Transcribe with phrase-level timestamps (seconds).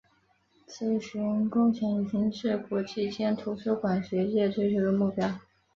[0.65, 5.31] 资讯共享已经是国际间图书馆学界追求的目标。